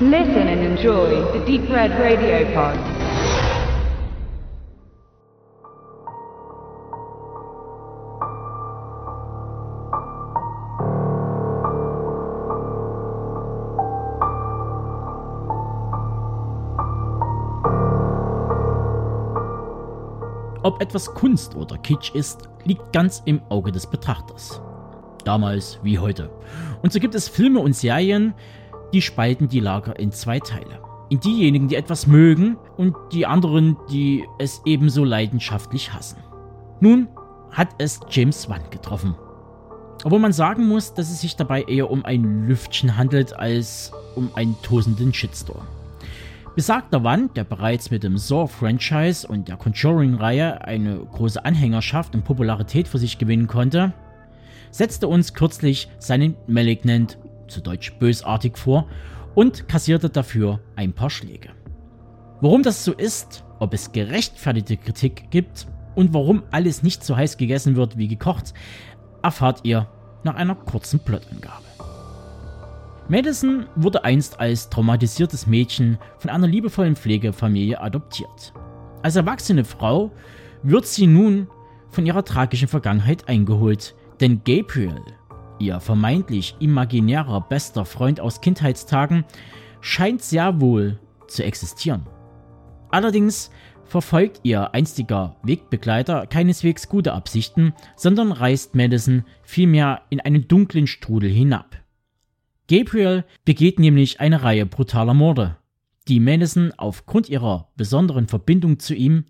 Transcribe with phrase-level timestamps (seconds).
[0.00, 2.76] Listen and enjoy the Deep Red Radio Pod.
[20.64, 24.60] Ob etwas Kunst oder Kitsch ist, liegt ganz im Auge des Betrachters.
[25.24, 26.30] Damals wie heute.
[26.82, 28.34] Und so gibt es Filme und Serien,
[28.94, 30.80] die spalten die Lager in zwei Teile.
[31.10, 36.18] In diejenigen, die etwas mögen und die anderen, die es ebenso leidenschaftlich hassen.
[36.80, 37.08] Nun
[37.50, 39.16] hat es James Wan getroffen.
[40.04, 44.30] Obwohl man sagen muss, dass es sich dabei eher um ein Lüftchen handelt als um
[44.36, 45.66] einen tosenden Shitstorm.
[46.54, 52.86] Besagter Wand, der bereits mit dem Saw-Franchise und der Conjuring-Reihe eine große Anhängerschaft und Popularität
[52.86, 53.92] für sich gewinnen konnte,
[54.70, 58.86] setzte uns kürzlich seinen Malignant, zu Deutsch bösartig, vor
[59.34, 61.50] und kassierte dafür ein paar Schläge.
[62.40, 67.36] Warum das so ist, ob es gerechtfertigte Kritik gibt und warum alles nicht so heiß
[67.36, 68.54] gegessen wird wie gekocht,
[69.22, 69.88] erfahrt ihr
[70.24, 71.64] nach einer kurzen Plotangabe.
[73.08, 78.54] Madison wurde einst als traumatisiertes Mädchen von einer liebevollen Pflegefamilie adoptiert.
[79.02, 80.10] Als erwachsene Frau
[80.62, 81.48] wird sie nun
[81.90, 85.02] von ihrer tragischen Vergangenheit eingeholt, denn Gabriel,
[85.58, 89.24] ihr vermeintlich imaginärer bester Freund aus Kindheitstagen,
[89.80, 90.98] scheint sehr wohl
[91.28, 92.06] zu existieren.
[92.90, 93.50] Allerdings
[93.84, 101.30] verfolgt ihr einstiger Wegbegleiter keineswegs gute Absichten, sondern reißt Madison vielmehr in einen dunklen Strudel
[101.30, 101.76] hinab.
[102.68, 105.58] Gabriel begeht nämlich eine Reihe brutaler Morde,
[106.08, 109.24] die Madison aufgrund ihrer besonderen Verbindung zu ihm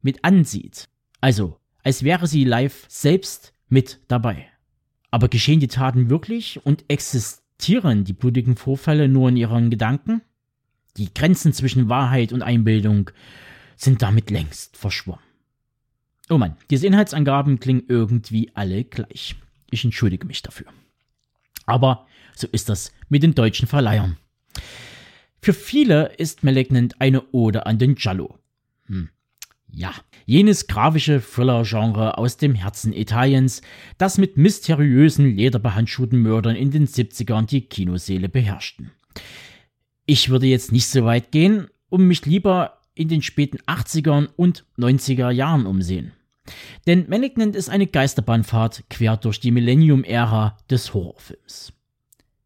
[0.00, 0.88] mit ansieht.
[1.20, 4.51] Also, als wäre sie live selbst mit dabei.
[5.12, 10.22] Aber geschehen die Taten wirklich und existieren die blutigen Vorfälle nur in ihren Gedanken?
[10.96, 13.10] Die Grenzen zwischen Wahrheit und Einbildung
[13.76, 15.22] sind damit längst verschwommen.
[16.30, 19.36] Oh Mann, diese Inhaltsangaben klingen irgendwie alle gleich.
[19.70, 20.66] Ich entschuldige mich dafür.
[21.66, 24.16] Aber so ist das mit den deutschen Verleihern.
[25.42, 28.38] Für viele ist Malignant eine Ode an den Giallo.
[28.86, 29.10] Hm.
[29.74, 29.94] Ja,
[30.26, 33.62] jenes grafische Thriller-Genre aus dem Herzen Italiens,
[33.96, 38.90] das mit mysteriösen lederbehandschuhten Mördern in den 70ern die Kinoseele beherrschten.
[40.04, 44.66] Ich würde jetzt nicht so weit gehen, um mich lieber in den späten 80ern und
[44.76, 46.12] 90er Jahren umsehen.
[46.86, 51.72] Denn Malignant ist eine Geisterbahnfahrt quer durch die Millennium-Ära des Horrorfilms.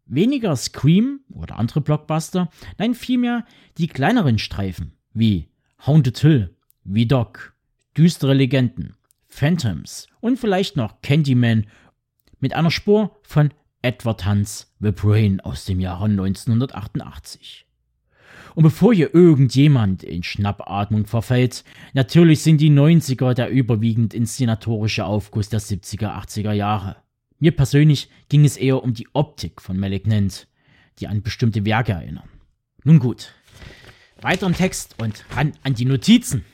[0.05, 3.45] Weniger Scream oder andere Blockbuster, nein vielmehr
[3.79, 5.49] die kleineren Streifen wie
[5.85, 6.56] Haunted Hill,
[6.89, 7.55] wie Doc,
[7.97, 8.95] Düstere Legenden,
[9.27, 11.67] Phantoms und vielleicht noch Candyman
[12.41, 13.53] mit einer Spur von
[13.83, 17.67] Edward Hans The Brain aus dem Jahre 1988.
[18.55, 25.49] Und bevor hier irgendjemand in Schnappatmung verfällt, natürlich sind die 90er der überwiegend inszenatorische Aufguss
[25.51, 26.97] der 70er, 80er Jahre.
[27.39, 30.49] Mir persönlich ging es eher um die Optik von Malignant,
[30.99, 32.29] die an bestimmte Werke erinnern.
[32.85, 33.35] Nun gut,
[34.21, 36.45] weiter im Text und ran an die Notizen.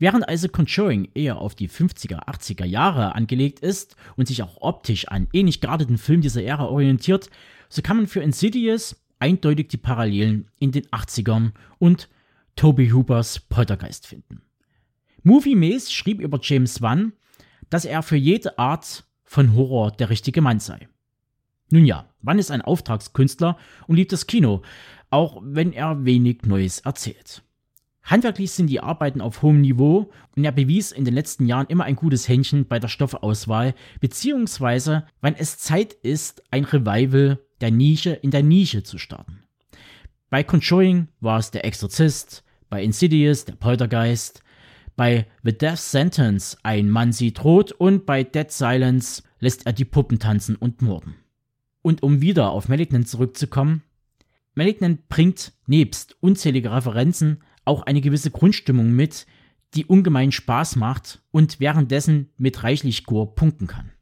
[0.00, 5.06] Während also Conjuring eher auf die 50er, 80er Jahre angelegt ist und sich auch optisch
[5.06, 7.30] an ähnlich gearteten Filmen dieser Ära orientiert,
[7.68, 12.08] so kann man für Insidious eindeutig die Parallelen in den 80ern und
[12.56, 14.42] Toby Hoopers Poltergeist finden.
[15.22, 17.12] Movie Maze schrieb über James Wan,
[17.68, 20.88] dass er für jede Art von Horror der richtige Mann sei.
[21.70, 23.56] Nun ja, Wann ist ein Auftragskünstler
[23.86, 24.62] und liebt das Kino,
[25.10, 27.42] auch wenn er wenig Neues erzählt.
[28.02, 31.84] Handwerklich sind die Arbeiten auf hohem Niveau und er bewies in den letzten Jahren immer
[31.84, 38.10] ein gutes Händchen bei der Stoffauswahl, beziehungsweise wann es Zeit ist, ein Revival der Nische
[38.10, 39.42] in der Nische zu starten.
[40.30, 44.42] Bei Conjuring war es der Exorzist, bei Insidious der Poltergeist,
[44.96, 49.84] bei The Death Sentence Ein Mann sieht rot und bei Dead Silence lässt er die
[49.84, 51.14] Puppen tanzen und morden.
[51.82, 53.82] Und um wieder auf Malignant zurückzukommen,
[54.54, 59.26] Malignant bringt nebst unzähliger Referenzen auch eine gewisse Grundstimmung mit,
[59.74, 63.92] die ungemein Spaß macht und währenddessen mit reichlich Gore punkten kann.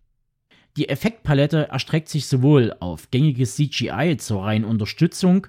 [0.76, 5.48] Die Effektpalette erstreckt sich sowohl auf gängiges CGI zur reinen Unterstützung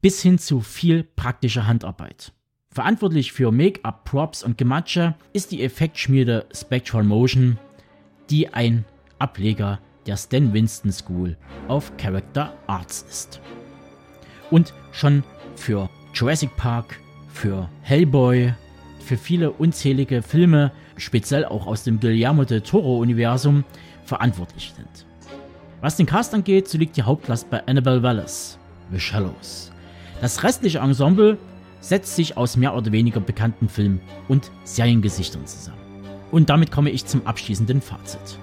[0.00, 2.32] bis hin zu viel praktischer Handarbeit.
[2.70, 7.56] Verantwortlich für Make-up, Props und Gematsche ist die Effektschmiede Spectral Motion,
[8.30, 8.84] die ein
[9.20, 11.36] Ableger der Stan Winston School
[11.68, 13.40] of Character Arts ist.
[14.50, 15.22] Und schon
[15.54, 17.00] für Jurassic Park,
[17.34, 18.54] für Hellboy,
[19.00, 23.64] für viele unzählige Filme, speziell auch aus dem Guillermo del Toro-Universum,
[24.04, 25.06] verantwortlich sind.
[25.80, 28.58] Was den Cast angeht, so liegt die Hauptlast bei Annabelle Wallace,
[28.92, 29.72] The Shallows,
[30.20, 31.36] Das restliche Ensemble
[31.80, 35.78] setzt sich aus mehr oder weniger bekannten Film- und Seriengesichtern zusammen.
[36.30, 38.38] Und damit komme ich zum abschließenden Fazit.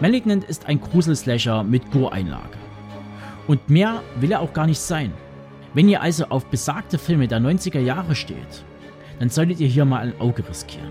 [0.00, 2.58] Malignant ist ein Gruselslasher mit Gore-Einlage.
[3.46, 5.12] Und mehr will er auch gar nicht sein.
[5.76, 8.64] Wenn ihr also auf besagte Filme der 90er Jahre steht,
[9.18, 10.90] dann solltet ihr hier mal ein Auge riskieren.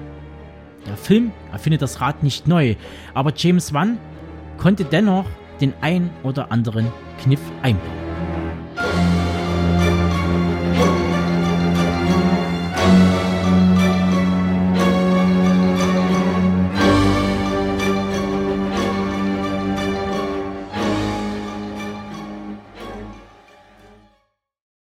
[0.86, 2.76] Der Film erfindet das Rad nicht neu,
[3.16, 3.98] aber James Wan
[4.60, 5.26] konnte dennoch
[5.60, 6.86] den ein oder anderen
[7.20, 8.05] Kniff einbauen.